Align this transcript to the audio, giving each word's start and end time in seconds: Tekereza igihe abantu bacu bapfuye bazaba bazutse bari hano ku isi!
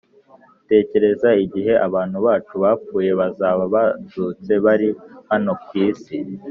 Tekereza 0.69 1.29
igihe 1.45 1.73
abantu 1.87 2.17
bacu 2.25 2.53
bapfuye 2.63 3.11
bazaba 3.19 3.63
bazutse 3.75 4.51
bari 4.65 4.87
hano 5.29 5.51
ku 5.65 5.73
isi! 5.87 6.15